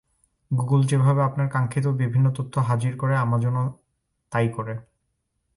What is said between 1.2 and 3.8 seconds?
আপনার কাঙ্ক্ষিত বিভিন্ন তথ্য হাজির করে, আমাজনও